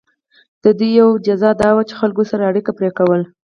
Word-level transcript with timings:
د 0.63 0.65
دوی 0.77 0.89
یوه 0.99 1.21
جزا 1.27 1.51
دا 1.61 1.69
وه 1.75 1.83
چې 1.89 1.93
خلکو 2.01 2.19
ورسره 2.21 2.43
اړیکه 2.49 2.71
پرې 2.77 2.89
کوله. 2.97 3.25